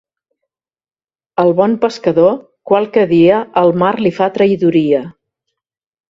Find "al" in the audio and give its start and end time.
1.41-1.51